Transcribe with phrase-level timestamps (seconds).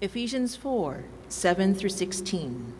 [0.00, 2.72] Ephesians 4 7 through 16.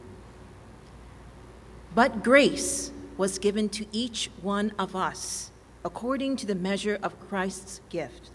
[1.92, 5.50] But grace was given to each one of us
[5.84, 8.30] according to the measure of Christ's gift.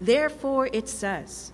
[0.00, 1.52] Therefore, it says,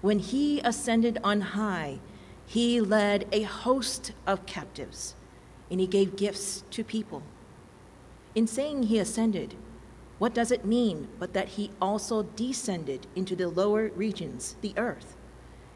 [0.00, 2.00] When he ascended on high,
[2.46, 5.14] he led a host of captives,
[5.70, 7.22] and he gave gifts to people.
[8.34, 9.54] In saying he ascended,
[10.18, 15.15] what does it mean but that he also descended into the lower regions, the earth?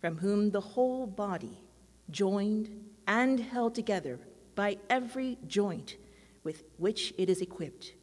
[0.00, 1.58] from whom the whole body,
[2.10, 2.70] joined
[3.06, 4.18] and held together
[4.54, 5.96] by every joint
[6.44, 7.94] with which it is equipped,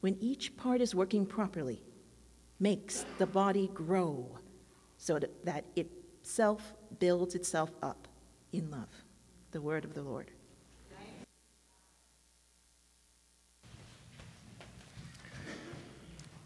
[0.00, 1.82] when each part is working properly,
[2.58, 4.38] makes the body grow
[4.96, 8.08] so that itself builds itself up
[8.52, 8.88] in love.
[9.52, 10.30] The word of the Lord.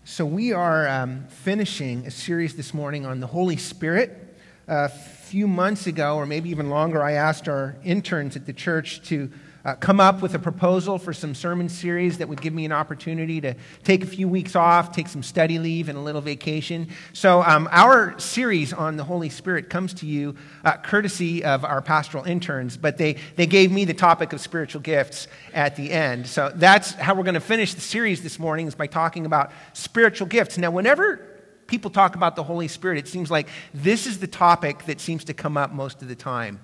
[0.05, 4.26] So, we are um, finishing a series this morning on the Holy Spirit.
[4.69, 9.01] A few months ago, or maybe even longer, I asked our interns at the church
[9.09, 9.31] to
[9.65, 12.73] uh, come up with a proposal for some sermon series that would give me an
[12.73, 13.55] opportunity to
[13.85, 16.89] take a few weeks off, take some study leave, and a little vacation.
[17.13, 21.81] So, um, our series on the Holy Spirit comes to you uh, courtesy of our
[21.81, 26.27] pastoral interns, but they, they gave me the topic of spiritual gifts at the end.
[26.27, 29.53] So, that's how we're going to finish the series this morning, is by talking about
[29.75, 30.59] spiritual gifts.
[30.59, 31.36] Now, whenever
[31.67, 35.25] people talk about the Holy Spirit, it seems like this is the topic that seems
[35.25, 36.61] to come up most of the time.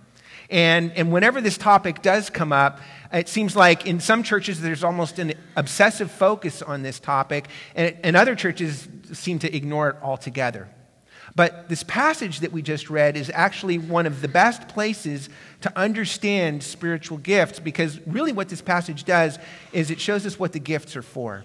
[0.51, 2.81] And, and whenever this topic does come up,
[3.13, 7.97] it seems like in some churches there's almost an obsessive focus on this topic, and,
[8.03, 10.69] and other churches seem to ignore it altogether.
[11.34, 15.31] But this passage that we just read is actually one of the best places
[15.63, 19.39] to understand spiritual gifts because really what this passage does
[19.73, 21.45] is it shows us what the gifts are for.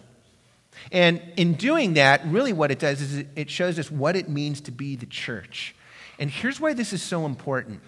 [0.91, 4.61] And in doing that, really what it does is it shows us what it means
[4.61, 5.75] to be the church.
[6.19, 7.81] And here's why this is so important.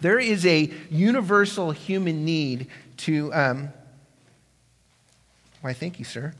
[0.00, 2.68] There is a universal human need
[2.98, 3.32] to.
[3.32, 3.68] Um,
[5.62, 6.34] why, thank you, sir.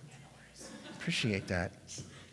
[0.98, 1.72] Appreciate that.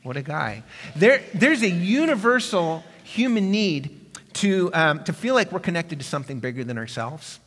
[0.04, 0.64] What a guy.
[0.96, 4.00] There, there's a universal human need
[4.34, 7.40] to, um, to feel like we're connected to something bigger than ourselves.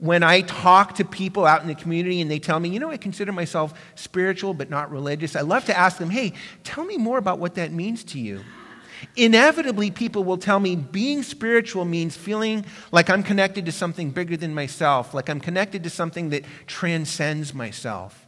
[0.00, 2.90] When I talk to people out in the community and they tell me, you know,
[2.90, 6.32] I consider myself spiritual but not religious, I love to ask them, hey,
[6.64, 8.40] tell me more about what that means to you.
[9.16, 14.36] Inevitably, people will tell me being spiritual means feeling like I'm connected to something bigger
[14.36, 18.26] than myself, like I'm connected to something that transcends myself.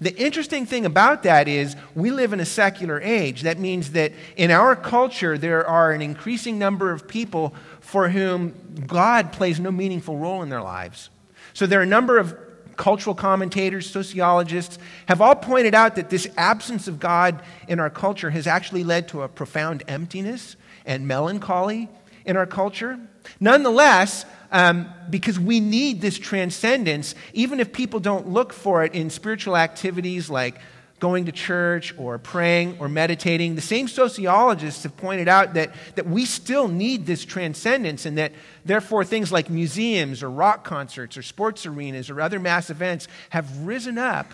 [0.00, 3.42] The interesting thing about that is we live in a secular age.
[3.42, 8.54] That means that in our culture, there are an increasing number of people for whom
[8.86, 11.10] God plays no meaningful role in their lives.
[11.52, 12.34] So there are a number of
[12.76, 18.30] cultural commentators, sociologists have all pointed out that this absence of God in our culture
[18.30, 20.56] has actually led to a profound emptiness
[20.86, 21.88] and melancholy
[22.24, 22.98] in our culture.
[23.38, 29.10] Nonetheless, um, because we need this transcendence, even if people don't look for it in
[29.10, 30.58] spiritual activities like
[31.00, 33.56] going to church or praying or meditating.
[33.56, 38.32] The same sociologists have pointed out that, that we still need this transcendence and that
[38.64, 43.66] therefore things like museums or rock concerts or sports arenas or other mass events have
[43.66, 44.32] risen up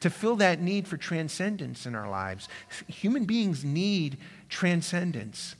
[0.00, 2.48] to fill that need for transcendence in our lives.
[2.86, 4.18] Human beings need
[4.48, 5.56] transcendence.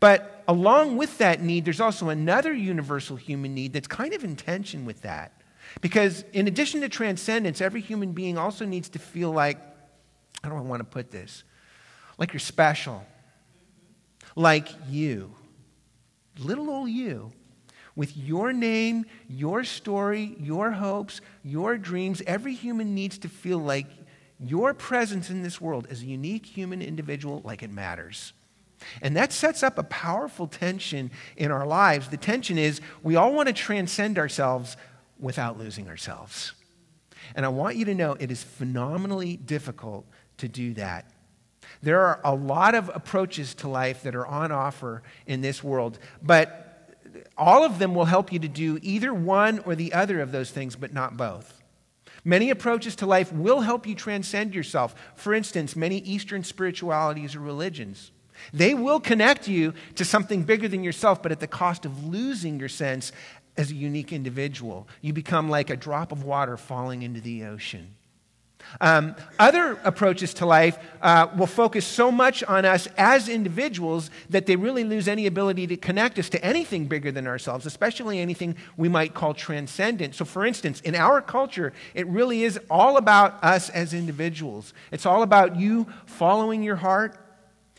[0.00, 4.36] But along with that need, there's also another universal human need that's kind of in
[4.36, 5.32] tension with that.
[5.80, 9.58] Because in addition to transcendence, every human being also needs to feel like
[10.44, 11.44] I want to put this?
[12.18, 13.04] Like you're special.
[14.36, 15.34] Like you.
[16.38, 17.32] Little old you.
[17.96, 23.86] With your name, your story, your hopes, your dreams, every human needs to feel like
[24.38, 28.32] your presence in this world as a unique human individual, like it matters.
[29.02, 32.08] And that sets up a powerful tension in our lives.
[32.08, 34.76] The tension is we all want to transcend ourselves
[35.18, 36.52] without losing ourselves.
[37.34, 40.06] And I want you to know it is phenomenally difficult
[40.38, 41.10] to do that.
[41.82, 45.98] There are a lot of approaches to life that are on offer in this world,
[46.22, 46.64] but
[47.36, 50.50] all of them will help you to do either one or the other of those
[50.50, 51.62] things, but not both.
[52.24, 54.94] Many approaches to life will help you transcend yourself.
[55.14, 58.10] For instance, many Eastern spiritualities or religions.
[58.52, 62.58] They will connect you to something bigger than yourself, but at the cost of losing
[62.58, 63.12] your sense
[63.58, 64.88] as a unique individual.
[65.02, 67.94] You become like a drop of water falling into the ocean.
[68.80, 74.46] Um, other approaches to life uh, will focus so much on us as individuals that
[74.46, 78.56] they really lose any ability to connect us to anything bigger than ourselves, especially anything
[78.76, 80.14] we might call transcendent.
[80.14, 84.74] So, for instance, in our culture, it really is all about us as individuals.
[84.92, 87.16] It's all about you following your heart,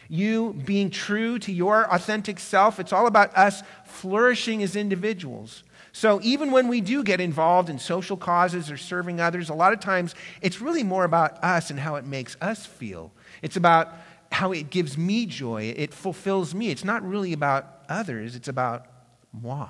[0.10, 2.80] you being true to your authentic self.
[2.80, 5.64] It's all about us flourishing as individuals.
[5.92, 9.74] So even when we do get involved in social causes or serving others, a lot
[9.74, 13.12] of times it's really more about us and how it makes us feel.
[13.42, 13.94] It's about
[14.32, 16.70] how it gives me joy, it fulfills me.
[16.70, 18.86] It's not really about others, it's about
[19.34, 19.70] moi.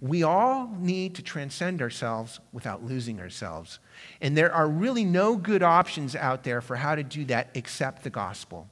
[0.00, 3.80] We all need to transcend ourselves without losing ourselves.
[4.20, 8.04] And there are really no good options out there for how to do that except
[8.04, 8.68] the gospel.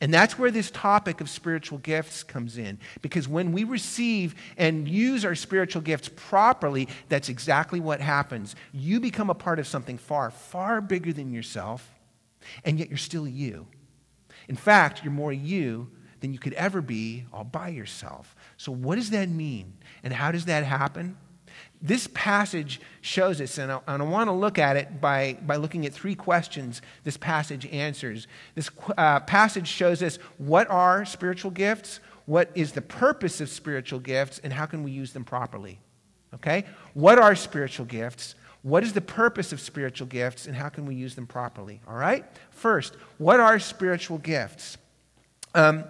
[0.00, 2.78] And that's where this topic of spiritual gifts comes in.
[3.02, 8.56] Because when we receive and use our spiritual gifts properly, that's exactly what happens.
[8.72, 11.88] You become a part of something far, far bigger than yourself,
[12.64, 13.66] and yet you're still you.
[14.48, 15.90] In fact, you're more you
[16.20, 18.34] than you could ever be all by yourself.
[18.56, 19.74] So, what does that mean?
[20.02, 21.16] And how does that happen?
[21.82, 25.56] This passage shows us, and I, and I, want to look at it by, by
[25.56, 28.26] looking at three questions this passage answers.
[28.54, 34.00] This uh, passage shows us what are spiritual gifts, what is the purpose of spiritual
[34.00, 35.78] gifts, and how can we use them properly.
[36.34, 36.64] Okay?
[36.94, 38.34] What are spiritual gifts?
[38.62, 41.80] What is the purpose of spiritual gifts, and how can we use them properly?
[41.86, 42.24] All right?
[42.50, 44.76] First, what are spiritual gifts?
[45.54, 45.84] Um,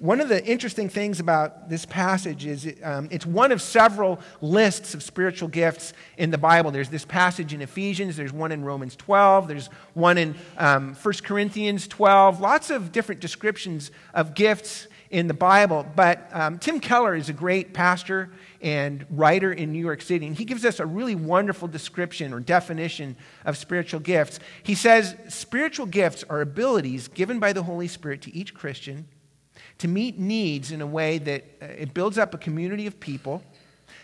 [0.00, 4.18] one of the interesting things about this passage is it, um, it's one of several
[4.40, 6.70] lists of spiritual gifts in the Bible.
[6.70, 11.14] There's this passage in Ephesians, there's one in Romans 12, there's one in um, 1
[11.22, 15.86] Corinthians 12, lots of different descriptions of gifts in the Bible.
[15.94, 18.30] But um, Tim Keller is a great pastor
[18.62, 22.40] and writer in New York City, and he gives us a really wonderful description or
[22.40, 24.40] definition of spiritual gifts.
[24.62, 29.06] He says, Spiritual gifts are abilities given by the Holy Spirit to each Christian
[29.80, 33.42] to meet needs in a way that uh, it builds up a community of people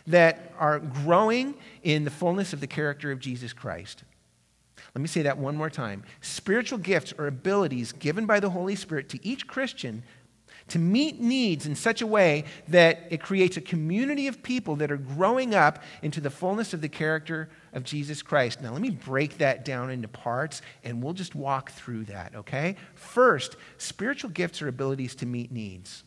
[0.07, 4.03] that are growing in the fullness of the character of Jesus Christ.
[4.95, 6.05] Let me say that one more time.
[6.23, 10.03] Spiritual gifts are abilities given by the Holy Spirit to each Christian
[10.69, 14.91] to meet needs in such a way that it creates a community of people that
[14.91, 18.61] are growing up into the fullness of the character of Jesus Christ.
[18.61, 22.77] Now, let me break that down into parts and we'll just walk through that, okay?
[22.95, 26.03] First, spiritual gifts are abilities to meet needs.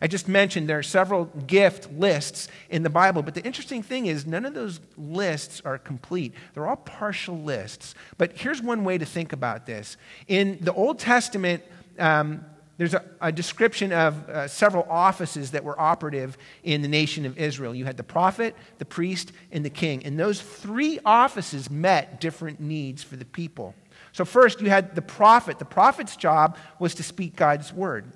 [0.00, 4.06] I just mentioned there are several gift lists in the Bible, but the interesting thing
[4.06, 6.34] is none of those lists are complete.
[6.52, 7.94] They're all partial lists.
[8.18, 9.96] But here's one way to think about this.
[10.26, 11.62] In the Old Testament,
[11.98, 12.44] um,
[12.78, 17.38] there's a, a description of uh, several offices that were operative in the nation of
[17.38, 17.74] Israel.
[17.74, 20.04] You had the prophet, the priest, and the king.
[20.04, 23.74] And those three offices met different needs for the people.
[24.12, 25.58] So, first, you had the prophet.
[25.58, 28.12] The prophet's job was to speak God's word.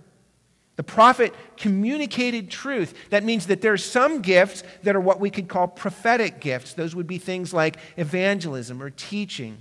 [0.77, 2.95] The prophet communicated truth.
[3.11, 6.73] That means that there are some gifts that are what we could call prophetic gifts.
[6.75, 9.59] Those would be things like evangelism or teaching.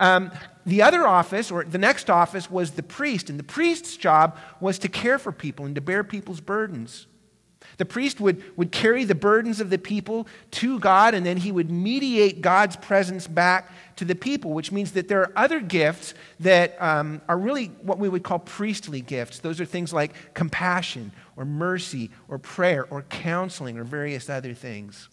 [0.00, 0.32] Um,
[0.66, 4.78] the other office, or the next office, was the priest, and the priest's job was
[4.80, 7.06] to care for people and to bear people's burdens.
[7.76, 11.52] The priest would, would carry the burdens of the people to God, and then he
[11.52, 16.14] would mediate God's presence back to the people, which means that there are other gifts
[16.40, 19.38] that um, are really what we would call priestly gifts.
[19.38, 25.08] Those are things like compassion, or mercy, or prayer, or counseling, or various other things.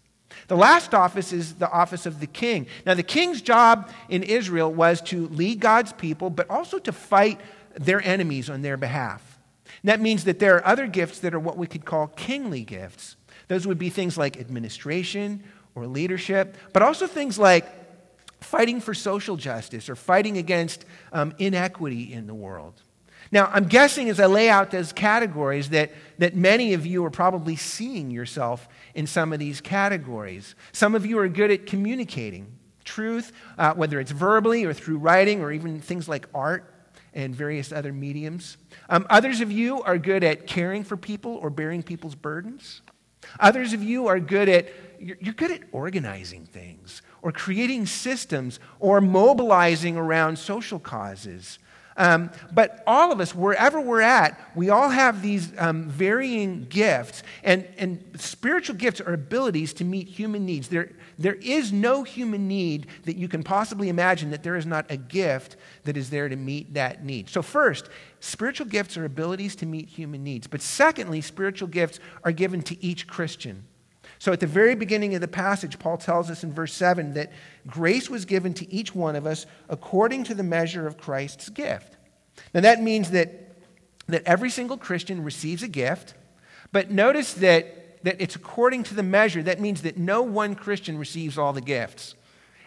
[0.48, 2.68] The last office is the office of the king.
[2.86, 7.40] Now, the king's job in Israel was to lead God's people, but also to fight
[7.76, 9.40] their enemies on their behalf.
[9.84, 12.64] And that means that there are other gifts that are what we could call kingly
[12.64, 13.16] gifts.
[13.48, 15.44] Those would be things like administration
[15.76, 17.66] or leadership, but also things like
[18.42, 22.82] fighting for social justice or fighting against um, inequity in the world.
[23.32, 27.12] Now, I'm guessing as I lay out those categories that, that many of you are
[27.12, 30.56] probably seeing yourself in some of these categories.
[30.72, 35.42] Some of you are good at communicating truth, uh, whether it's verbally or through writing
[35.42, 36.74] or even things like art
[37.14, 38.58] and various other mediums.
[38.90, 42.82] Um, others of you are good at caring for people or bearing people's burdens.
[43.40, 44.68] Others of you are good at,
[45.00, 51.60] you're, you're good at organizing things or creating systems or mobilizing around social causes.
[51.98, 57.24] Um, but all of us, wherever we're at, we all have these um, varying gifts.
[57.44, 60.68] And, and spiritual gifts are abilities to meet human needs.
[60.68, 64.86] There, there is no human need that you can possibly imagine that there is not
[64.92, 67.30] a gift that is there to meet that need.
[67.30, 67.90] So, first,
[68.20, 70.46] spiritual gifts are abilities to meet human needs.
[70.46, 73.64] But secondly, spiritual gifts are given to each Christian.
[74.20, 77.32] So, at the very beginning of the passage, Paul tells us in verse 7 that
[77.68, 81.98] grace was given to each one of us according to the measure of Christ's gift.
[82.54, 83.56] Now, that means that,
[84.08, 86.16] that every single Christian receives a gift,
[86.72, 89.44] but notice that, that it's according to the measure.
[89.44, 92.16] That means that no one Christian receives all the gifts.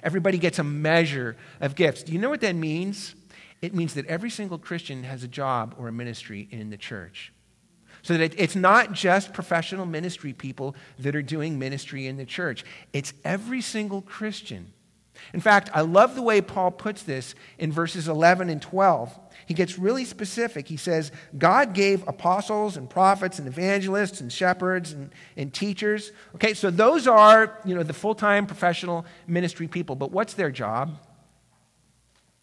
[0.03, 2.05] Everybody gets a measure of gifts.
[2.05, 3.15] Do you know what that means?
[3.61, 7.33] It means that every single Christian has a job or a ministry in the church.
[8.03, 12.65] So that it's not just professional ministry people that are doing ministry in the church,
[12.93, 14.73] it's every single Christian.
[15.33, 19.19] In fact, I love the way Paul puts this in verses 11 and 12.
[19.47, 20.69] He gets really specific.
[20.69, 26.13] He says, God gave apostles and prophets and evangelists and shepherds and, and teachers.
[26.37, 29.97] Okay, so those are, you know, the full-time professional ministry people.
[29.97, 30.99] But what's their job?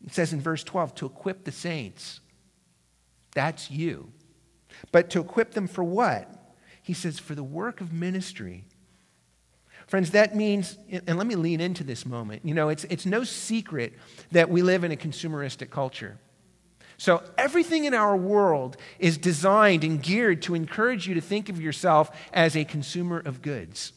[0.05, 2.19] It says in verse 12, to equip the saints.
[3.33, 4.11] That's you.
[4.91, 6.29] But to equip them for what?
[6.81, 8.65] He says, for the work of ministry.
[9.87, 12.43] Friends, that means, and let me lean into this moment.
[12.45, 13.93] You know, it's, it's no secret
[14.31, 16.17] that we live in a consumeristic culture.
[16.97, 21.61] So, everything in our world is designed and geared to encourage you to think of
[21.61, 23.93] yourself as a consumer of goods.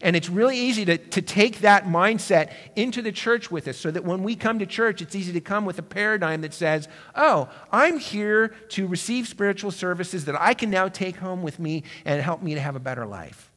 [0.00, 3.90] And it's really easy to, to take that mindset into the church with us so
[3.90, 6.88] that when we come to church, it's easy to come with a paradigm that says,
[7.14, 11.84] oh, I'm here to receive spiritual services that I can now take home with me
[12.04, 13.50] and help me to have a better life.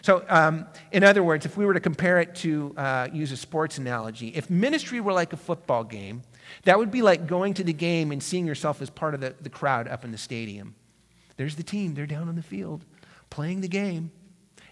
[0.00, 3.36] So, um, in other words, if we were to compare it to uh, use a
[3.36, 6.22] sports analogy, if ministry were like a football game,
[6.64, 9.34] that would be like going to the game and seeing yourself as part of the,
[9.40, 10.76] the crowd up in the stadium.
[11.36, 12.84] There's the team, they're down on the field
[13.30, 14.10] playing the game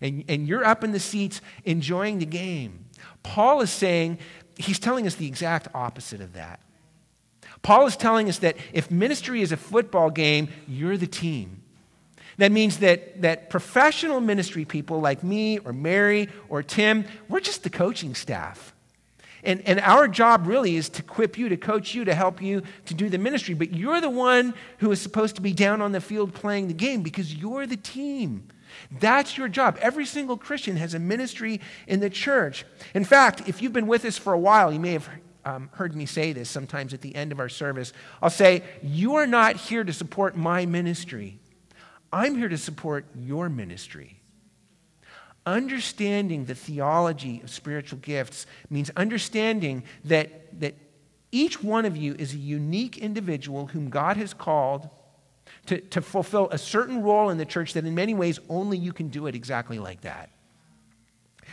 [0.01, 2.87] and, and you're up in the seats enjoying the game.
[3.23, 4.19] Paul is saying,
[4.57, 6.61] he's telling us the exact opposite of that.
[7.63, 11.63] Paul is telling us that if ministry is a football game, you're the team.
[12.39, 17.63] That means that, that professional ministry people like me or Mary or Tim, we're just
[17.63, 18.75] the coaching staff.
[19.43, 22.63] And, and our job really is to equip you, to coach you, to help you
[22.87, 23.55] to do the ministry.
[23.55, 26.75] But you're the one who is supposed to be down on the field playing the
[26.75, 28.49] game because you're the team.
[29.01, 29.79] That's your job.
[29.81, 32.65] Every single Christian has a ministry in the church.
[32.95, 35.09] In fact, if you've been with us for a while, you may have
[35.45, 37.93] um, heard me say this sometimes at the end of our service.
[38.21, 41.39] I'll say, You are not here to support my ministry,
[42.13, 44.21] I'm here to support your ministry.
[45.47, 50.75] Understanding the theology of spiritual gifts means understanding that, that
[51.31, 54.89] each one of you is a unique individual whom God has called
[55.67, 58.93] to, to fulfill a certain role in the church that in many ways only you
[58.93, 60.31] can do it exactly like that.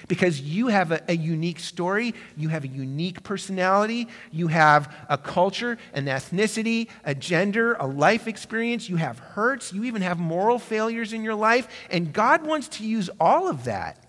[0.08, 5.18] Because you have a, a, unique story, you have a unique personality, you have a
[5.18, 10.60] culture, an ethnicity, a gender, a life experience, you have hurts, you even have moral
[10.60, 14.04] failures in your life, and God wants to use all of that.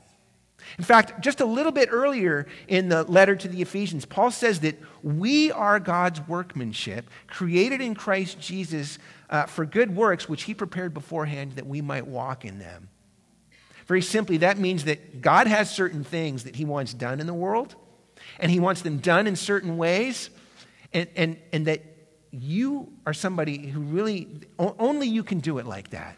[0.78, 4.60] In fact, just a little bit earlier in the letter to the Ephesians, Paul says
[4.60, 8.98] that we are God's workmanship, created in Christ Jesus
[9.34, 12.88] uh, for good works which he prepared beforehand that we might walk in them.
[13.86, 17.34] Very simply, that means that God has certain things that he wants done in the
[17.34, 17.74] world,
[18.38, 20.30] and he wants them done in certain ways,
[20.92, 21.82] and, and, and that
[22.30, 26.16] you are somebody who really, only you can do it like that.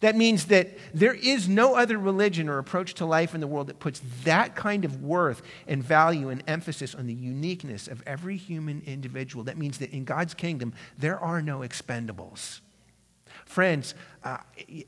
[0.00, 3.66] That means that there is no other religion or approach to life in the world
[3.66, 8.36] that puts that kind of worth and value and emphasis on the uniqueness of every
[8.36, 9.44] human individual.
[9.44, 12.60] That means that in God's kingdom, there are no expendables.
[13.44, 14.38] Friends, uh,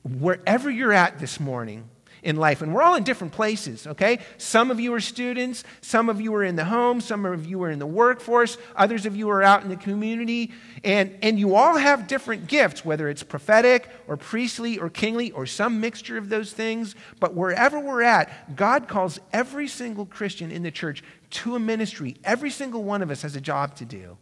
[0.02, 1.88] wherever you're at this morning,
[2.22, 2.62] in life.
[2.62, 4.20] And we're all in different places, okay?
[4.38, 7.62] Some of you are students, some of you are in the home, some of you
[7.64, 10.52] are in the workforce, others of you are out in the community.
[10.84, 15.46] And, and you all have different gifts, whether it's prophetic or priestly or kingly or
[15.46, 16.94] some mixture of those things.
[17.18, 22.16] But wherever we're at, God calls every single Christian in the church to a ministry.
[22.22, 24.16] Every single one of us has a job to do.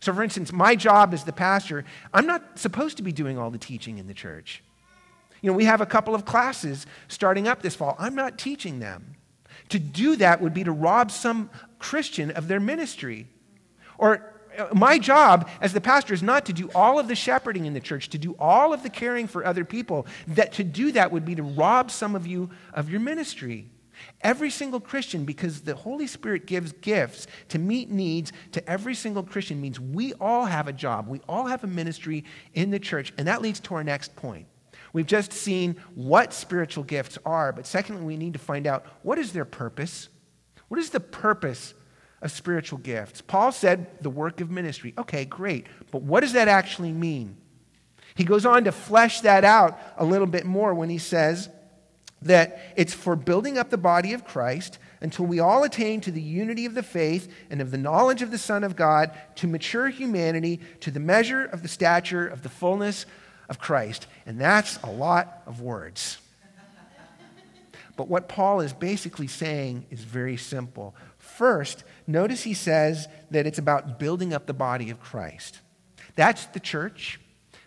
[0.00, 3.50] So, for instance, my job as the pastor, I'm not supposed to be doing all
[3.50, 4.63] the teaching in the church.
[5.44, 7.96] You know, we have a couple of classes starting up this fall.
[7.98, 9.14] I'm not teaching them.
[9.68, 13.26] To do that would be to rob some Christian of their ministry.
[13.98, 17.66] Or uh, my job as the pastor is not to do all of the shepherding
[17.66, 20.06] in the church, to do all of the caring for other people.
[20.28, 23.68] That to do that would be to rob some of you of your ministry.
[24.22, 29.22] Every single Christian, because the Holy Spirit gives gifts to meet needs to every single
[29.22, 31.06] Christian, means we all have a job.
[31.06, 32.24] We all have a ministry
[32.54, 33.12] in the church.
[33.18, 34.46] And that leads to our next point.
[34.94, 39.18] We've just seen what spiritual gifts are, but secondly, we need to find out what
[39.18, 40.08] is their purpose?
[40.68, 41.74] What is the purpose
[42.22, 43.20] of spiritual gifts?
[43.20, 44.94] Paul said the work of ministry.
[44.96, 45.66] Okay, great.
[45.90, 47.36] But what does that actually mean?
[48.14, 51.50] He goes on to flesh that out a little bit more when he says,
[52.24, 56.22] that it's for building up the body of Christ until we all attain to the
[56.22, 59.88] unity of the faith and of the knowledge of the Son of God, to mature
[59.88, 63.04] humanity, to the measure of the stature of the fullness
[63.48, 64.06] of Christ.
[64.26, 66.18] And that's a lot of words.
[67.96, 70.94] but what Paul is basically saying is very simple.
[71.18, 75.60] First, notice he says that it's about building up the body of Christ.
[76.16, 77.20] That's the church.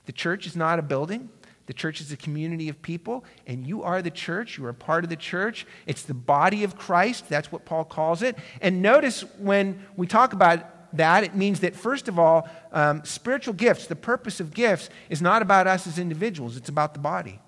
[0.05, 1.29] The church is not a building.
[1.67, 4.57] The church is a community of people, and you are the church.
[4.57, 5.67] You are part of the church.
[5.85, 7.27] It's the body of Christ.
[7.27, 8.37] That's what Paul calls it.
[8.61, 10.65] And notice when we talk about
[10.97, 15.21] that, it means that, first of all, um, spiritual gifts, the purpose of gifts, is
[15.21, 17.39] not about us as individuals, it's about the body.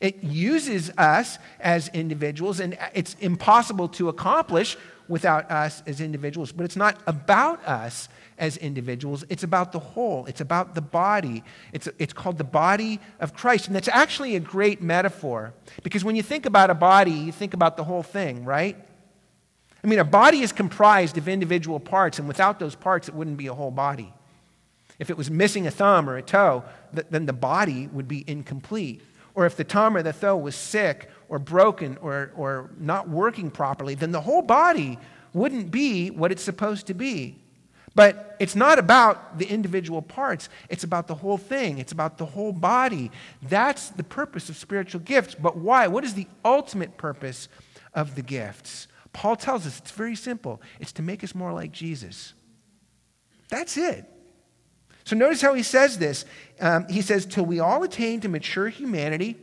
[0.00, 4.76] It uses us as individuals, and it's impossible to accomplish
[5.08, 6.52] without us as individuals.
[6.52, 8.08] But it's not about us
[8.38, 11.42] as individuals, it's about the whole, it's about the body.
[11.72, 13.66] It's, it's called the body of Christ.
[13.66, 17.52] And that's actually a great metaphor because when you think about a body, you think
[17.52, 18.76] about the whole thing, right?
[19.82, 23.36] I mean, a body is comprised of individual parts, and without those parts, it wouldn't
[23.36, 24.12] be a whole body.
[24.98, 29.02] If it was missing a thumb or a toe, then the body would be incomplete.
[29.34, 33.50] Or if the thumb or the toe was sick or broken or, or not working
[33.50, 34.98] properly, then the whole body
[35.32, 37.36] wouldn't be what it's supposed to be.
[37.94, 42.26] But it's not about the individual parts, it's about the whole thing, it's about the
[42.26, 43.10] whole body.
[43.42, 45.34] That's the purpose of spiritual gifts.
[45.34, 45.86] But why?
[45.86, 47.48] What is the ultimate purpose
[47.94, 48.88] of the gifts?
[49.12, 52.34] Paul tells us it's very simple it's to make us more like Jesus.
[53.48, 54.04] That's it.
[55.04, 56.26] So notice how he says this.
[56.60, 59.36] Um, he says, Till we all attain to mature humanity,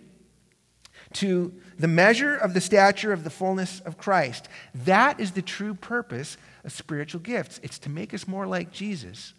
[1.14, 4.48] to the measure of the stature of the fullness of Christ.
[4.74, 7.60] That is the true purpose of spiritual gifts.
[7.64, 9.34] It's to make us more like Jesus.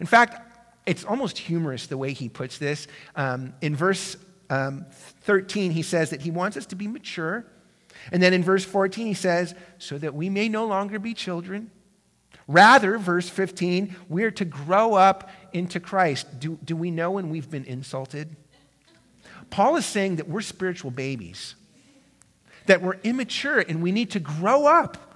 [0.00, 0.40] In fact,
[0.86, 2.86] it's almost humorous the way he puts this.
[3.16, 4.16] Um, in verse
[4.48, 4.86] um,
[5.22, 7.44] 13, he says that he wants us to be mature.
[8.12, 11.70] And then in verse 14, he says, so that we may no longer be children.
[12.46, 16.40] Rather, verse 15, we are to grow up into Christ.
[16.40, 18.34] Do, do we know when we've been insulted?
[19.50, 21.54] Paul is saying that we're spiritual babies,
[22.66, 25.09] that we're immature and we need to grow up.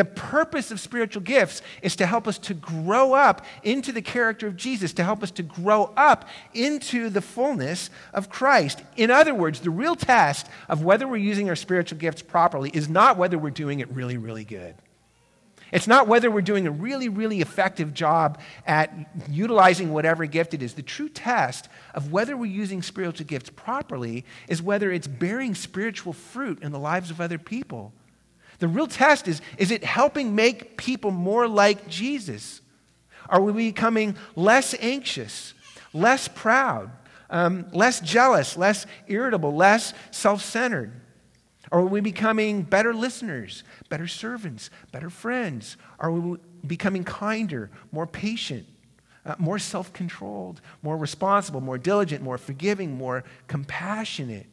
[0.00, 4.46] The purpose of spiritual gifts is to help us to grow up into the character
[4.46, 8.82] of Jesus, to help us to grow up into the fullness of Christ.
[8.96, 12.88] In other words, the real test of whether we're using our spiritual gifts properly is
[12.88, 14.74] not whether we're doing it really, really good.
[15.70, 18.90] It's not whether we're doing a really, really effective job at
[19.28, 20.72] utilizing whatever gift it is.
[20.72, 26.14] The true test of whether we're using spiritual gifts properly is whether it's bearing spiritual
[26.14, 27.92] fruit in the lives of other people.
[28.60, 32.60] The real test is is it helping make people more like Jesus?
[33.28, 35.54] Are we becoming less anxious,
[35.92, 36.90] less proud,
[37.30, 40.92] um, less jealous, less irritable, less self centered?
[41.72, 45.76] Are we becoming better listeners, better servants, better friends?
[45.98, 48.66] Are we becoming kinder, more patient,
[49.24, 54.46] uh, more self controlled, more responsible, more diligent, more forgiving, more compassionate?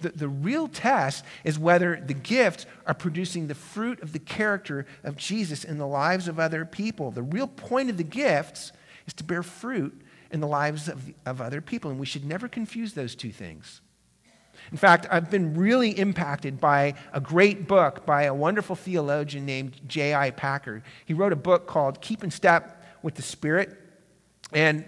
[0.00, 4.86] The, the real test is whether the gifts are producing the fruit of the character
[5.02, 7.10] of Jesus in the lives of other people.
[7.10, 8.72] The real point of the gifts
[9.06, 12.48] is to bear fruit in the lives of, of other people, and we should never
[12.48, 13.80] confuse those two things.
[14.72, 19.80] In fact, I've been really impacted by a great book by a wonderful theologian named
[19.86, 20.30] J.I.
[20.32, 20.82] Packer.
[21.04, 23.78] He wrote a book called Keep in Step with the Spirit.
[24.52, 24.84] And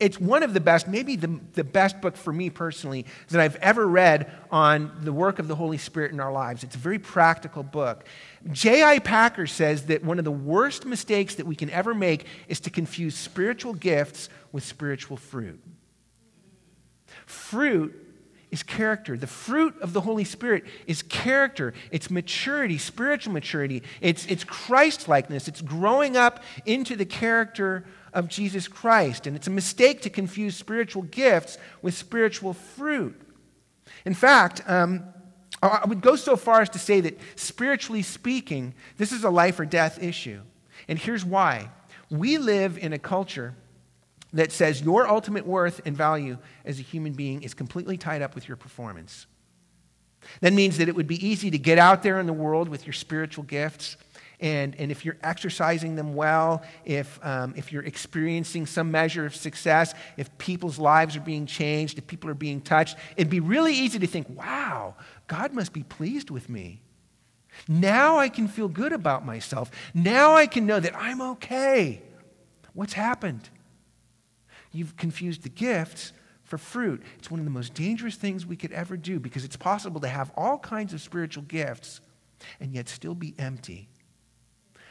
[0.00, 3.56] it's one of the best, maybe the, the best book for me personally that I've
[3.56, 6.62] ever read on the work of the Holy Spirit in our lives.
[6.62, 8.04] It's a very practical book.
[8.52, 9.00] J.I.
[9.00, 12.70] Packer says that one of the worst mistakes that we can ever make is to
[12.70, 15.60] confuse spiritual gifts with spiritual fruit.
[17.26, 17.94] Fruit
[18.52, 19.16] is character.
[19.16, 21.74] The fruit of the Holy Spirit is character.
[21.90, 23.82] It's maturity, spiritual maturity.
[24.00, 25.48] It's, it's Christ likeness.
[25.48, 29.26] It's growing up into the character of Jesus Christ.
[29.26, 33.20] And it's a mistake to confuse spiritual gifts with spiritual fruit.
[34.04, 35.04] In fact, um,
[35.62, 39.58] I would go so far as to say that spiritually speaking, this is a life
[39.58, 40.40] or death issue.
[40.86, 41.70] And here's why
[42.10, 43.54] We live in a culture
[44.32, 48.34] that says your ultimate worth and value as a human being is completely tied up
[48.34, 49.26] with your performance.
[50.40, 52.86] That means that it would be easy to get out there in the world with
[52.86, 53.96] your spiritual gifts.
[54.40, 59.34] And, and if you're exercising them well, if, um, if you're experiencing some measure of
[59.34, 63.74] success, if people's lives are being changed, if people are being touched, it'd be really
[63.74, 64.94] easy to think, wow,
[65.26, 66.82] God must be pleased with me.
[67.66, 69.70] Now I can feel good about myself.
[69.92, 72.02] Now I can know that I'm okay.
[72.74, 73.48] What's happened?
[74.70, 76.12] You've confused the gifts
[76.44, 77.02] for fruit.
[77.18, 80.08] It's one of the most dangerous things we could ever do because it's possible to
[80.08, 82.00] have all kinds of spiritual gifts
[82.60, 83.88] and yet still be empty.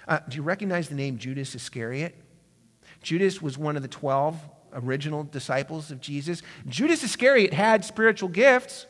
[0.08, 2.16] Uh, do you recognize the name Judas Iscariot?
[3.02, 4.40] Judas was one of the 12
[4.74, 6.42] original disciples of Jesus.
[6.68, 8.86] Judas Iscariot had spiritual gifts.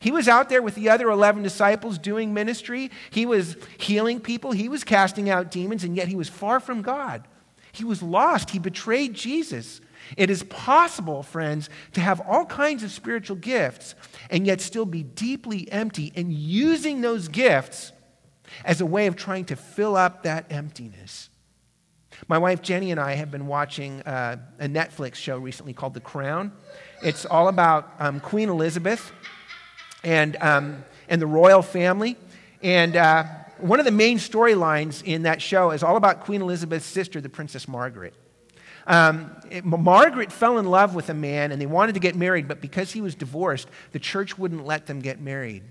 [0.00, 2.90] He was out there with the other 11 disciples doing ministry.
[3.10, 4.52] He was healing people.
[4.52, 7.26] He was casting out demons, and yet he was far from God.
[7.72, 8.50] He was lost.
[8.50, 9.80] He betrayed Jesus.
[10.16, 13.94] It is possible, friends, to have all kinds of spiritual gifts
[14.30, 17.92] and yet still be deeply empty and using those gifts
[18.64, 21.30] as a way of trying to fill up that emptiness.
[22.28, 26.00] My wife Jenny and I have been watching uh, a Netflix show recently called The
[26.00, 26.52] Crown.
[27.02, 29.12] It's all about um, Queen Elizabeth
[30.02, 32.16] and, um, and the royal family.
[32.62, 33.24] And uh,
[33.58, 37.28] one of the main storylines in that show is all about Queen Elizabeth's sister, the
[37.28, 38.14] Princess Margaret.
[38.86, 42.48] Um, it, Margaret fell in love with a man and they wanted to get married,
[42.48, 45.62] but because he was divorced, the church wouldn't let them get married.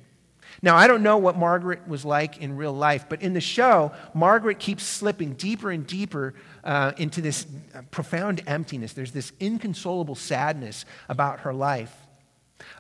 [0.62, 3.92] Now, I don't know what Margaret was like in real life, but in the show,
[4.14, 8.94] Margaret keeps slipping deeper and deeper uh, into this uh, profound emptiness.
[8.94, 11.94] There's this inconsolable sadness about her life.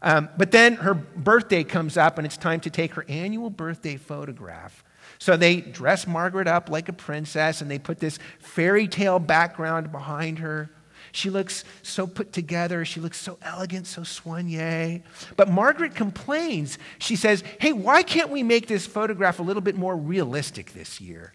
[0.02, 3.98] Um, but then her birthday comes up, and it's time to take her annual birthday
[3.98, 4.84] photograph.
[5.20, 9.92] So they dress Margaret up like a princess and they put this fairy tale background
[9.92, 10.70] behind her.
[11.15, 12.84] She looks so put together.
[12.86, 15.04] She looks so elegant, so soigné.
[15.38, 16.80] But Margaret complains.
[16.97, 20.99] She says, Hey, why can't we make this photograph a little bit more realistic this
[20.99, 21.34] year?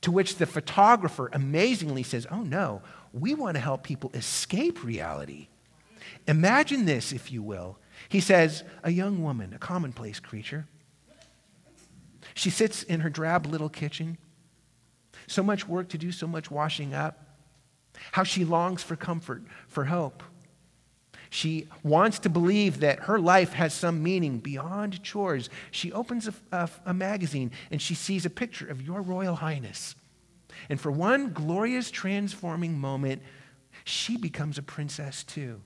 [0.00, 2.80] To which the photographer amazingly says, Oh, no,
[3.12, 5.48] we want to help people escape reality.
[6.26, 7.76] Imagine this, if you will.
[8.08, 10.66] He says, A young woman, a commonplace creature,
[12.32, 14.16] she sits in her drab little kitchen.
[15.26, 17.33] So much work to do, so much washing up.
[18.12, 20.22] How she longs for comfort, for hope.
[21.30, 25.50] She wants to believe that her life has some meaning beyond chores.
[25.72, 29.96] She opens a, a, a, magazine and she sees a picture of Your Royal Highness.
[30.68, 33.20] And for one glorious transforming moment,
[33.82, 35.60] she becomes a princess too.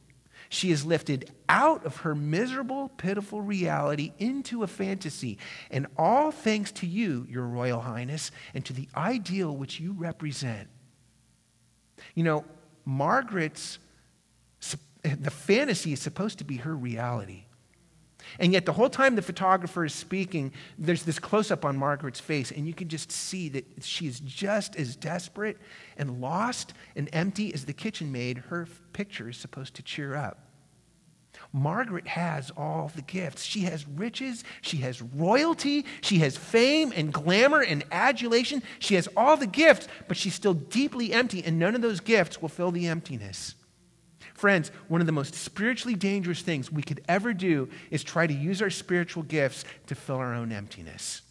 [0.49, 5.37] She is lifted out of her miserable, pitiful reality into a fantasy.
[5.71, 10.69] And all thanks to you, Your Royal Highness, and to the ideal which you represent.
[12.19, 12.45] You know,
[12.85, 13.79] Margaret's,
[15.03, 17.45] the fantasy is supposed to be her reality.
[18.41, 22.19] And yet, the whole time the photographer is speaking, there's this close up on Margaret's
[22.19, 25.59] face, and you can just see that she is just as desperate
[25.97, 30.48] and lost and empty as the kitchen maid her picture is supposed to cheer up.
[31.53, 33.43] Margaret has all the gifts.
[33.43, 38.63] She has riches, she has royalty, she has fame and glamour and adulation.
[38.79, 42.43] She has all the gifts, but she's still deeply empty, and none of those gifts
[42.43, 43.55] will fill the emptiness.
[44.35, 48.33] Friends, one of the most spiritually dangerous things we could ever do is try to
[48.33, 51.23] use our spiritual gifts to fill our own emptiness.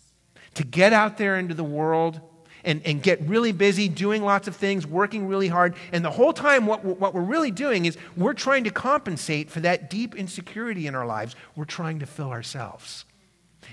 [0.56, 2.19] To get out there into the world
[2.67, 5.73] and, and get really busy doing lots of things, working really hard.
[5.93, 9.62] And the whole time, what, what we're really doing is we're trying to compensate for
[9.62, 11.38] that deep insecurity in our lives.
[11.56, 13.06] We're trying to fill ourselves.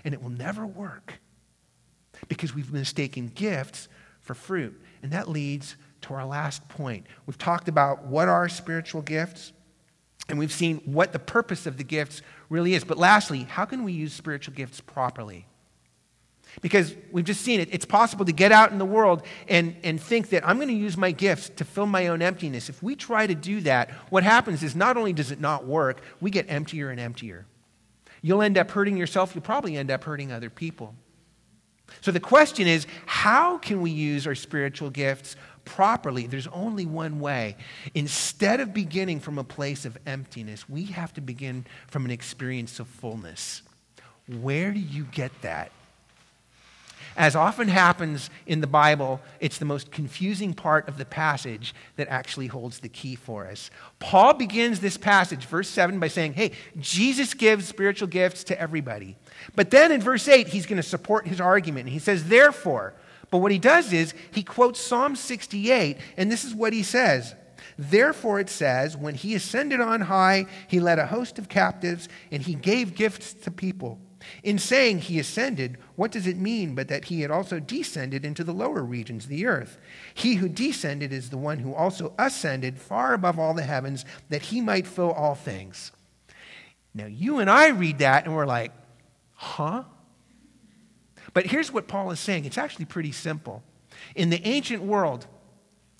[0.05, 1.15] And it will never work
[2.29, 3.89] because we've mistaken gifts
[4.21, 4.81] for fruit.
[5.03, 7.07] And that leads to our last point.
[7.27, 9.53] We've talked about what are spiritual gifts,
[10.29, 12.85] and we've seen what the purpose of the gifts really is.
[12.85, 15.47] But lastly, how can we use spiritual gifts properly?
[16.61, 17.69] Because we've just seen it.
[17.73, 20.75] It's possible to get out in the world and, and think that I'm going to
[20.75, 22.69] use my gifts to fill my own emptiness.
[22.69, 26.01] If we try to do that, what happens is not only does it not work,
[26.21, 27.47] we get emptier and emptier.
[28.23, 30.95] You'll end up hurting yourself, you'll probably end up hurting other people.
[32.01, 36.27] So the question is how can we use our spiritual gifts properly?
[36.27, 37.57] There's only one way.
[37.95, 42.81] Instead of beginning from a place of emptiness, we have to begin from an experience
[42.81, 43.63] of fullness.
[44.27, 45.71] Where do you get that?
[47.17, 52.09] As often happens in the Bible, it's the most confusing part of the passage that
[52.09, 53.71] actually holds the key for us.
[54.01, 59.17] Paul begins this passage, verse 7, by saying, Hey, Jesus gives spiritual gifts to everybody.
[59.55, 61.87] But then in verse 8, he's going to support his argument.
[61.87, 62.95] And he says, Therefore,
[63.31, 67.35] But what he does is he quotes Psalm 68, and this is what he says.
[67.77, 72.43] Therefore, it says, when he ascended on high, he led a host of captives and
[72.43, 73.99] he gave gifts to people.
[74.43, 78.45] In saying he ascended, what does it mean but that he had also descended into
[78.45, 79.79] the lower regions of the earth?
[80.13, 84.43] He who descended is the one who also ascended far above all the heavens that
[84.43, 85.93] he might fill all things.
[86.95, 88.73] Now, you and I read that and we're like,
[89.35, 89.85] huh?
[91.33, 93.63] But here's what Paul is saying it's actually pretty simple.
[94.15, 95.27] In the ancient world,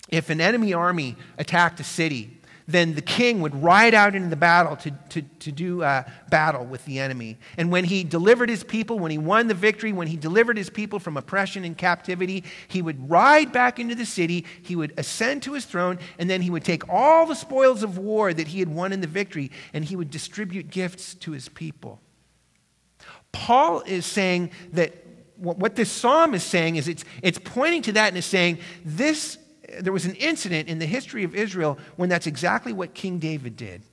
[0.09, 4.35] if an enemy army attacked a city, then the king would ride out into the
[4.35, 7.37] battle to, to, to do uh, battle with the enemy.
[7.57, 10.69] And when he delivered his people, when he won the victory, when he delivered his
[10.69, 15.43] people from oppression and captivity, he would ride back into the city, he would ascend
[15.43, 18.59] to his throne, and then he would take all the spoils of war that he
[18.59, 22.01] had won in the victory, and he would distribute gifts to his people.
[23.31, 24.93] Paul is saying that
[25.37, 29.37] what this psalm is saying is it's, it's pointing to that and is saying this
[29.79, 33.55] there was an incident in the history of Israel when that's exactly what King David
[33.55, 33.83] did.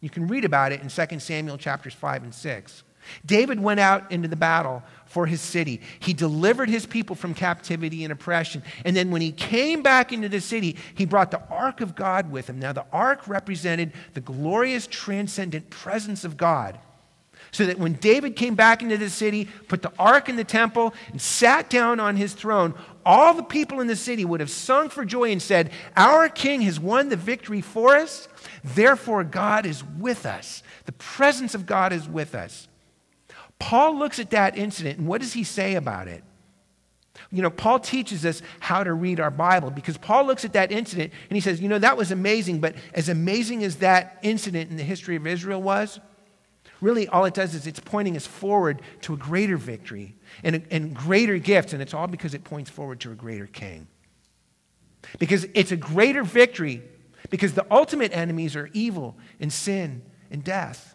[0.00, 2.82] You can read about it in 2 Samuel chapters 5 and 6.
[3.24, 5.80] David went out into the battle for his city.
[6.00, 8.62] He delivered his people from captivity and oppression.
[8.84, 12.30] And then when he came back into the city, he brought the ark of God
[12.30, 12.58] with him.
[12.58, 16.78] Now, the ark represented the glorious, transcendent presence of God.
[17.52, 20.94] So that when David came back into the city, put the ark in the temple,
[21.10, 24.88] and sat down on his throne, all the people in the city would have sung
[24.88, 28.28] for joy and said, Our king has won the victory for us.
[28.62, 30.62] Therefore, God is with us.
[30.84, 32.68] The presence of God is with us.
[33.58, 36.24] Paul looks at that incident, and what does he say about it?
[37.32, 40.72] You know, Paul teaches us how to read our Bible because Paul looks at that
[40.72, 44.70] incident and he says, You know, that was amazing, but as amazing as that incident
[44.70, 46.00] in the history of Israel was,
[46.80, 50.94] really all it does is it's pointing us forward to a greater victory and, and
[50.94, 53.86] greater gifts, and it's all because it points forward to a greater king.
[55.18, 56.82] Because it's a greater victory,
[57.30, 60.94] because the ultimate enemies are evil and sin and death.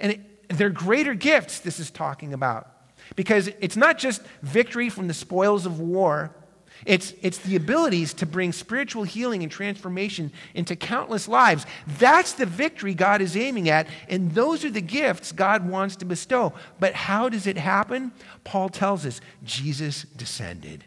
[0.00, 2.70] And it, they're greater gifts, this is talking about.
[3.16, 6.34] Because it's not just victory from the spoils of war,
[6.84, 11.66] it's, it's the abilities to bring spiritual healing and transformation into countless lives.
[11.98, 16.04] That's the victory God is aiming at, and those are the gifts God wants to
[16.04, 16.52] bestow.
[16.80, 18.12] But how does it happen?
[18.44, 20.84] Paul tells us Jesus descended.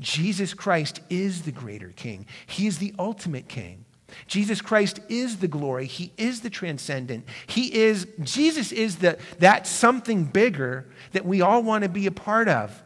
[0.00, 3.84] Jesus Christ is the greater king, He is the ultimate king.
[4.28, 5.86] Jesus Christ is the glory.
[5.86, 7.24] He is the transcendent.
[7.48, 12.12] He is, Jesus is the, that something bigger that we all want to be a
[12.12, 12.83] part of.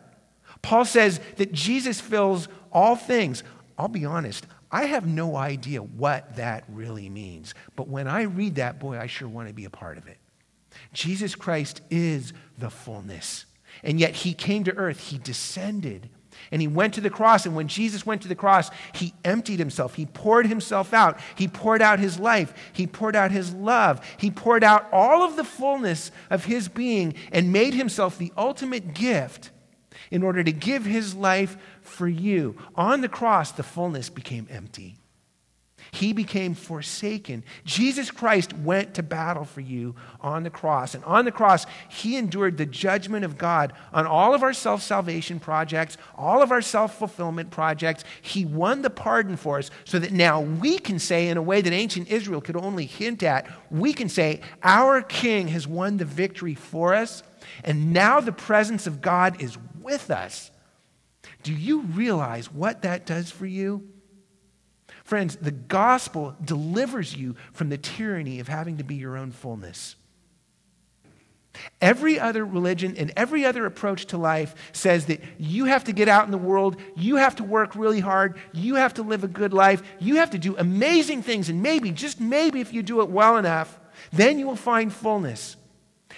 [0.62, 3.42] Paul says that Jesus fills all things.
[3.78, 7.54] I'll be honest, I have no idea what that really means.
[7.76, 10.18] But when I read that, boy, I sure want to be a part of it.
[10.92, 13.46] Jesus Christ is the fullness.
[13.82, 16.10] And yet he came to earth, he descended.
[16.52, 17.46] And he went to the cross.
[17.46, 19.94] And when Jesus went to the cross, he emptied himself.
[19.94, 21.18] He poured himself out.
[21.34, 22.54] He poured out his life.
[22.72, 24.04] He poured out his love.
[24.18, 28.94] He poured out all of the fullness of his being and made himself the ultimate
[28.94, 29.50] gift
[30.10, 32.56] in order to give his life for you.
[32.74, 34.96] On the cross, the fullness became empty.
[35.98, 37.42] He became forsaken.
[37.64, 40.94] Jesus Christ went to battle for you on the cross.
[40.94, 44.80] And on the cross, He endured the judgment of God on all of our self
[44.80, 48.04] salvation projects, all of our self fulfillment projects.
[48.22, 51.62] He won the pardon for us so that now we can say, in a way
[51.62, 56.04] that ancient Israel could only hint at, we can say, Our King has won the
[56.04, 57.24] victory for us.
[57.64, 60.52] And now the presence of God is with us.
[61.42, 63.97] Do you realize what that does for you?
[65.08, 69.96] Friends, the gospel delivers you from the tyranny of having to be your own fullness.
[71.80, 76.08] Every other religion and every other approach to life says that you have to get
[76.08, 79.28] out in the world, you have to work really hard, you have to live a
[79.28, 83.00] good life, you have to do amazing things, and maybe, just maybe, if you do
[83.00, 83.80] it well enough,
[84.12, 85.56] then you will find fullness.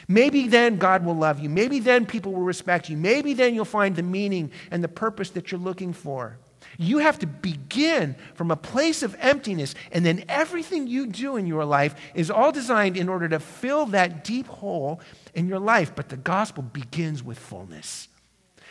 [0.09, 1.49] Maybe then God will love you.
[1.49, 2.97] Maybe then people will respect you.
[2.97, 6.39] Maybe then you'll find the meaning and the purpose that you're looking for.
[6.79, 11.47] You have to begin from a place of emptiness, and then everything you do in
[11.47, 15.01] your life is all designed in order to fill that deep hole
[15.35, 15.95] in your life.
[15.95, 18.09] But the gospel begins with fullness.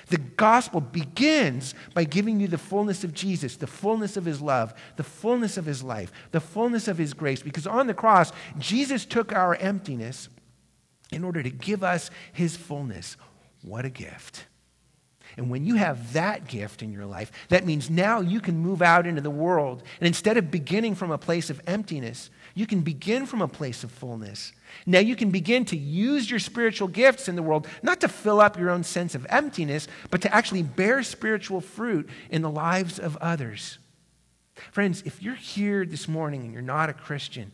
[0.08, 4.74] The gospel begins by giving you the fullness of Jesus, the fullness of his love,
[4.96, 7.44] the fullness of his life, the fullness of his grace.
[7.44, 10.28] Because on the cross, Jesus took our emptiness
[11.12, 13.18] in order to give us his fullness.
[13.62, 14.46] What a gift.
[15.38, 18.82] And when you have that gift in your life, that means now you can move
[18.82, 19.84] out into the world.
[20.00, 23.84] And instead of beginning from a place of emptiness, you can begin from a place
[23.84, 24.52] of fullness.
[24.86, 28.42] Now you can begin to use your spiritual gifts in the world, not to fill
[28.42, 33.00] up your own sense of emptiness, but to actually bear spiritual fruit in the lives
[33.00, 33.78] of others.
[34.72, 37.52] Friends, if you're here this morning and you're not a Christian,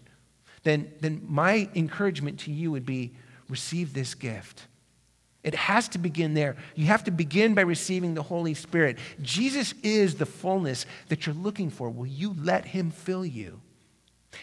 [0.63, 3.13] then, then my encouragement to you would be
[3.47, 4.65] receive this gift.
[5.45, 6.55] It has to begin there.
[6.73, 8.97] You have to begin by receiving the Holy Spirit.
[9.21, 11.87] Jesus is the fullness that you're looking for.
[11.87, 13.61] Will you let Him fill you?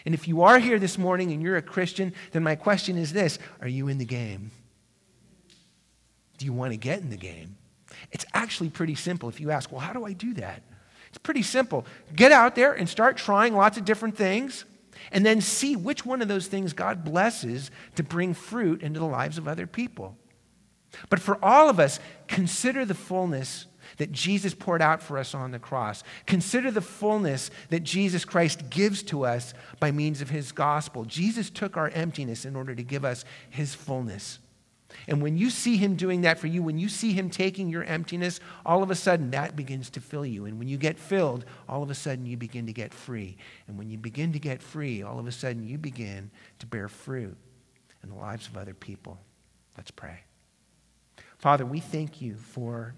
[0.05, 3.11] And if you are here this morning and you're a Christian, then my question is
[3.11, 4.51] this Are you in the game?
[6.37, 7.57] Do you want to get in the game?
[8.13, 9.27] It's actually pretty simple.
[9.27, 10.63] If you ask, well, how do I do that?
[11.09, 11.85] It's pretty simple.
[12.15, 14.63] Get out there and start trying lots of different things,
[15.11, 19.05] and then see which one of those things God blesses to bring fruit into the
[19.05, 20.17] lives of other people.
[21.09, 25.51] But for all of us, consider the fullness that Jesus poured out for us on
[25.51, 26.03] the cross.
[26.25, 31.05] Consider the fullness that Jesus Christ gives to us by means of his gospel.
[31.05, 34.39] Jesus took our emptiness in order to give us his fullness.
[35.07, 37.83] And when you see him doing that for you, when you see him taking your
[37.83, 40.45] emptiness, all of a sudden that begins to fill you.
[40.45, 43.37] And when you get filled, all of a sudden you begin to get free.
[43.67, 46.29] And when you begin to get free, all of a sudden you begin
[46.59, 47.35] to bear fruit
[48.03, 49.19] in the lives of other people.
[49.77, 50.19] Let's pray.
[51.43, 52.95] Father, we thank you for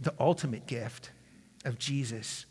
[0.00, 1.10] the ultimate gift
[1.64, 2.46] of Jesus.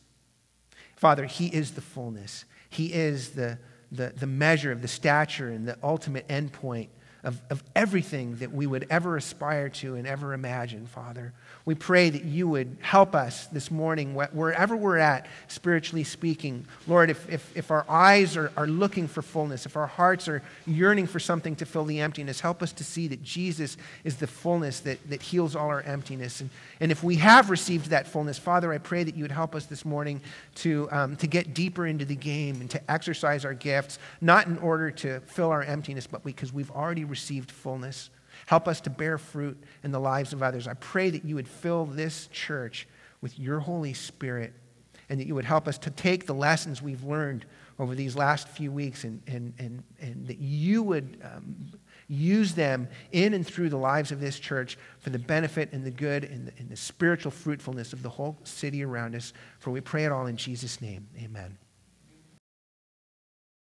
[0.97, 2.43] Father, He is the fullness.
[2.69, 3.59] He is the,
[3.93, 6.89] the, the measure of the stature and the ultimate endpoint
[7.23, 11.33] of, of everything that we would ever aspire to and ever imagine, Father.
[11.65, 16.65] We pray that you would help us this morning, wherever we're at, spiritually speaking.
[16.87, 20.41] Lord, if, if, if our eyes are, are looking for fullness, if our hearts are
[20.65, 24.27] yearning for something to fill the emptiness, help us to see that Jesus is the
[24.27, 26.41] fullness that, that heals all our emptiness.
[26.41, 29.53] And, and if we have received that fullness, Father, I pray that you would help
[29.53, 30.21] us this morning
[30.55, 34.57] to, um, to get deeper into the game and to exercise our gifts, not in
[34.59, 38.09] order to fill our emptiness, but because we've already received fullness.
[38.45, 40.67] Help us to bear fruit in the lives of others.
[40.67, 42.87] I pray that you would fill this church
[43.21, 44.53] with your Holy Spirit
[45.09, 47.45] and that you would help us to take the lessons we've learned
[47.79, 51.71] over these last few weeks and, and, and, and that you would um,
[52.07, 55.91] use them in and through the lives of this church for the benefit and the
[55.91, 59.33] good and the, and the spiritual fruitfulness of the whole city around us.
[59.59, 61.07] For we pray it all in Jesus' name.
[61.17, 61.57] Amen.